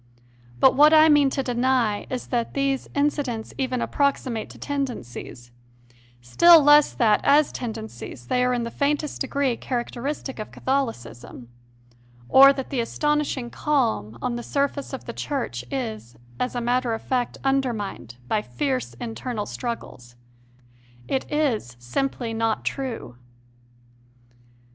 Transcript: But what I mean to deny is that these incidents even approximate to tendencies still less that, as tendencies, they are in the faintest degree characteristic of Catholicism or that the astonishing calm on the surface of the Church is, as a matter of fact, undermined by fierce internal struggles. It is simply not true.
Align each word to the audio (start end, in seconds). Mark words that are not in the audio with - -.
But 0.59 0.73
what 0.73 0.95
I 0.95 1.09
mean 1.09 1.29
to 1.29 1.43
deny 1.43 2.07
is 2.09 2.29
that 2.29 2.55
these 2.55 2.89
incidents 2.95 3.53
even 3.59 3.83
approximate 3.83 4.49
to 4.49 4.57
tendencies 4.57 5.51
still 6.21 6.63
less 6.63 6.91
that, 6.93 7.21
as 7.23 7.51
tendencies, 7.51 8.25
they 8.25 8.43
are 8.43 8.51
in 8.51 8.63
the 8.63 8.71
faintest 8.71 9.21
degree 9.21 9.55
characteristic 9.57 10.39
of 10.39 10.49
Catholicism 10.51 11.49
or 12.29 12.51
that 12.51 12.71
the 12.71 12.79
astonishing 12.79 13.51
calm 13.51 14.17
on 14.23 14.37
the 14.37 14.41
surface 14.41 14.91
of 14.91 15.05
the 15.05 15.13
Church 15.13 15.63
is, 15.69 16.15
as 16.39 16.55
a 16.55 16.61
matter 16.61 16.93
of 16.95 17.03
fact, 17.03 17.37
undermined 17.43 18.15
by 18.27 18.41
fierce 18.41 18.95
internal 18.95 19.45
struggles. 19.45 20.15
It 21.07 21.31
is 21.31 21.75
simply 21.79 22.33
not 22.33 22.65
true. 22.65 23.17